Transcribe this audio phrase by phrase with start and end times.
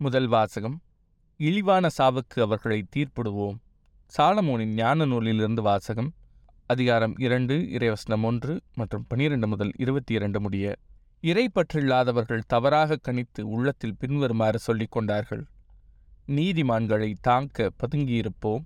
[0.00, 0.80] முதல் வாசகம்
[1.36, 3.56] இழிவான சாவுக்கு அவர்களை தீர்ப்பிடுவோம்.
[4.16, 6.12] சாலமோனின் ஞான நூலிலிருந்து வாசகம்
[6.66, 10.76] அதிகாரம் இரண்டு இறைவசனம் ஒன்று மற்றும் பனிரெண்டு முதல் இருபத்தி இரண்டு முடிய
[11.20, 15.46] இறை பற்றில்லாதவர்கள் தவறாக கணித்து உள்ளத்தில் பின்வருமாறு சொல்லிக் கொண்டார்கள்.
[16.26, 18.64] நீதிமான்களை தாங்க பதுங்கியிருப்போம்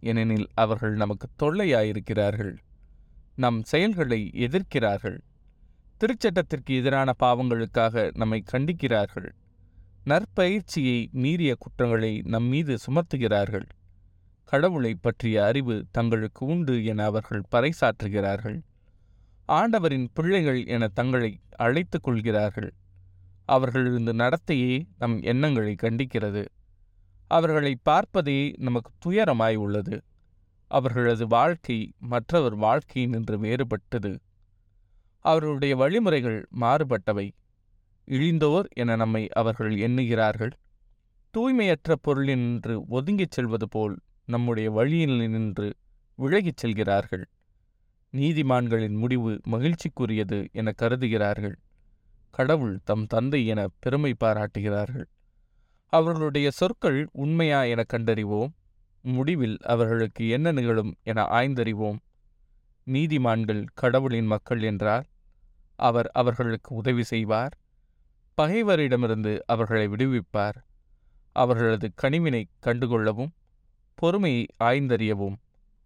[0.00, 2.56] ஏனெனில் அவர்கள் நமக்கு தொல்லையாயிருக்கிறார்கள்.
[3.34, 5.18] நம் செயல்களை எதிர்க்கிறார்கள்.
[6.00, 9.30] திருச்சட்டத்திற்கு எதிரான பாவங்களுக்காக நம்மை கண்டிக்கிறார்கள்.
[10.08, 13.64] நற்பயிற்சியை மீறிய குற்றங்களை நம் மீது சுமத்துகிறார்கள்.
[14.44, 18.60] கடவுளை பற்றிய அறிவு தங்களுக்கு உண்டு என அவர்கள் பறைசாற்றுகிறார்கள்.
[19.44, 22.74] ஆண்டவரின் பிள்ளைகள் என தங்களை அழைத்துக் கொள்கிறார்கள்.
[23.44, 26.46] அவர்களிருந்து நடத்தையே நம் எண்ணங்களை கண்டிக்கிறது.
[27.26, 30.02] அவர்களை பார்ப்பதே நமக்கு துயரமாய் உள்ளது.
[30.66, 34.18] அவர்களது வாழ்க்கை மற்றவர் வாழ்க்கையின் நின்று வேறுபட்டது.
[35.18, 37.30] அவர்களுடைய வழிமுறைகள் மாறுபட்டவை.
[38.08, 40.50] இழிந்தோர் என நம்மை அவர்கள் எண்ணுகிறார்கள்.
[41.36, 45.74] தூய்மையற்ற பொருளினின்று ஒதுங்கிச் செல்வது போல் நம்முடைய வழியில் நின்று
[46.14, 47.28] விலகிச் செல்கிறார்கள்.
[48.12, 51.56] நீதிமான்களின் முடிவு மகிழ்ச்சிக்குரியது என கருதுகிறார்கள்.
[52.30, 55.08] கடவுள் தம் தந்தை என பெருமை பாராட்டுகிறார்கள்.
[55.86, 58.52] அவர்களுடைய சொற்கள் உண்மையா என கண்டறிவோம்.
[59.02, 61.98] முடிவில் அவர்களுக்கு என்ன நிகழும் என ஆய்ந்தறிவோம்.
[62.86, 65.04] நீதிமான்கள் கடவுளின் மக்கள் என்றால்
[65.76, 67.56] அவர் அவர்களுக்கு உதவி செய்வார்.
[68.38, 70.58] பகைவரிடமிருந்து அவர்களை விடுவிப்பார்.
[71.32, 73.32] அவர்களது கனிவினை கண்டுகொள்ளவும்
[73.94, 75.36] பொறுமையை ஆய்ந்தறியவும்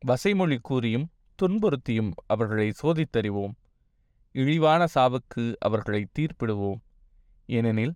[0.02, 3.54] வசைமொழி கூறியும் துன்புறுத்தியும் அவர்களை சோதித்தறிவோம்.
[4.32, 6.80] இழிவான சாவுக்கு அவர்களை தீர்ப்பிடுவோம்.
[7.46, 7.94] ஏனெனில்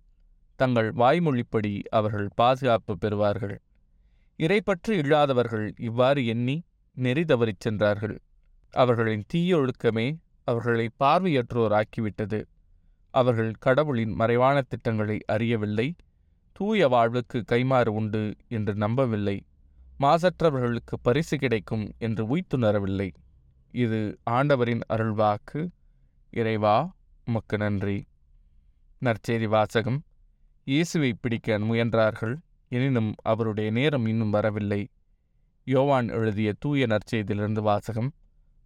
[0.55, 3.57] தங்கள் வாய்மொழிப்படி அவர்கள் பாதுகாப்பு பெறுவார்கள்.
[4.39, 8.21] இறைப்பற்று இல்லாதவர்கள் இவ்வாறு எண்ணி நெறி தவறிச் சென்றார்கள்.
[8.73, 10.07] அவர்களின் தீயொழுக்கமே
[10.43, 12.39] அவர்களை பார்வையற்றோராக்கிவிட்டது.
[13.09, 15.95] அவர்கள் கடவுளின் மறைவான திட்டங்களை அறியவில்லை
[16.51, 19.45] தூய வாழ்வுக்கு கைமாறு உண்டு என்று நம்பவில்லை
[19.99, 23.13] மாசற்றவர்களுக்கு பரிசு கிடைக்கும் என்று உய்த்துணரவில்லை.
[23.71, 25.71] இது ஆண்டவரின் அருள்வாக்கு.
[26.29, 26.95] இறைவா
[27.25, 28.07] உமக்கு நன்றி.
[29.01, 30.03] நற்செய்தி வாசகம்.
[30.63, 32.35] இயேசுவை பிடிக்க முயன்றார்கள்
[32.67, 34.89] எனினும் அவருடைய நேரம் இன்னும் வரவில்லை.
[35.63, 38.11] யோவான் எழுதிய தூய நற்செய்தியிலிருந்து வாசகம்.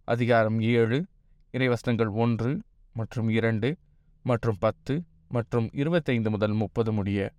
[0.04, 1.06] அதிகாரம் ஏழு
[1.52, 2.60] இறைவசனங்கள் ஒன்று
[2.92, 3.76] மற்றும் இரண்டு
[4.22, 4.94] மற்றும் பத்து
[5.28, 7.32] மற்றும் இருபத்தைந்து முதல் முப்பது முடிய.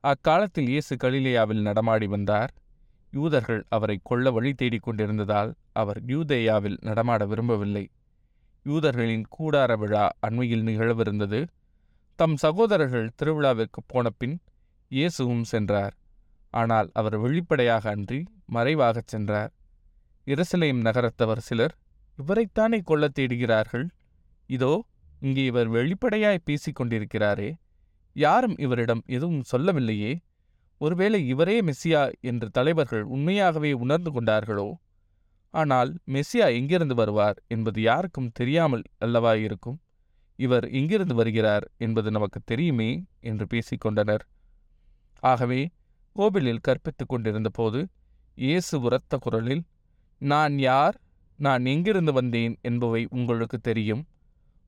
[0.00, 2.52] அக்காலத்தில் இயேசு கலிலேயாவில் நடமாடி வந்தார்.
[3.10, 7.90] யூதர்கள் அவரை கொல்ல வழி தேடிக் கொண்டிருந்ததால் அவர் யூதேயாவில் நடமாட விரும்பவில்லை.
[8.66, 11.48] யூதர்களின் கூடார விழா அண்மையில் நிகழவிருந்தது.
[12.14, 14.36] தம் சகோதரர்கள் திருவிழாவிற்கு போனபின்
[14.88, 15.94] இயேசுவும் சென்றார்.
[16.50, 19.52] ஆனால் அவர் வெளிப்படையாக அன்றி மறைவாகச் சென்றார்.
[20.26, 21.74] இரசிலேம் நகரத்தவர் சிலர்
[22.18, 23.86] இவரைத்தானே கொல்ல தேடுகிறார்கள்?
[24.46, 24.84] இதோ
[25.22, 27.50] இங்கே இவர் வெளிப்படையாய் பேசிக் கொண்டிருக்கிறாரே
[28.16, 30.12] யாரும் இவரிடம் எதுவும் சொல்லவில்லையே.
[30.80, 34.68] ஒருவேளை இவரே மெஸ்ஸியா என்று தலைவர்கள் உண்மையாகவே உணர்ந்து கொண்டார்களோ?
[35.54, 39.78] ஆனால் மெஸ்ஸியா எங்கிருந்து வருவார் என்பது யாருக்கும் தெரியாமல் அல்லவா இருக்கும்
[40.38, 44.24] இவர் எங்கிருந்து வருகிறார் என்பது நமக்கு தெரியுமே என்று பேசிக்கொண்டனர்.
[45.22, 45.60] ஆகவே
[46.16, 47.80] கோவிலில் கற்பித்துக் கொண்டிருந்தபோது
[48.38, 49.62] இயேசு உரத்த குரலில்
[50.20, 50.96] நான் யார்?
[51.38, 54.02] நான் எங்கிருந்து வந்தேன் என்பவை உங்களுக்கு தெரியும்.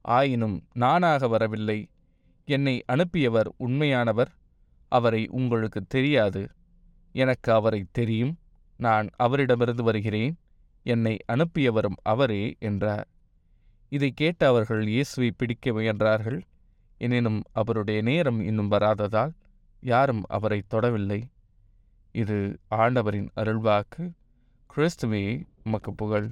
[0.02, 1.88] ஆயினும் நானாக வரவில்லை.
[2.44, 4.34] என்னை அனுப்பியவர் உண்மையானவர்.
[4.88, 6.48] அவரை உங்களுக்கு தெரியாது.
[7.12, 8.38] எனக்கு அவரை தெரியும்.
[8.76, 10.38] நான் அவரிடமிருந்து வருகிறேன்.
[10.82, 13.08] என்னை அனுப்பியவரும் அவரே என்றார்.
[13.88, 16.42] இதை கேட்ட அவர்கள் இயேசுவை பிடிக்க முயன்றார்கள்.
[16.98, 19.32] எனினும் அவருடைய நேரம் இன்னும் வராததால்
[19.80, 21.22] யாரும் அவரை தொடவில்லை.
[22.12, 24.12] இது ஆண்டவரின் அருள்வாக்கு.
[24.76, 26.30] கிறிஸ்துவே உமக்கு புகழ்.